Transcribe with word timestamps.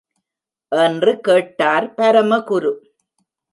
என்று 0.71 1.19
கேட்டார் 1.19 1.93
பரமகுரு. 1.93 2.73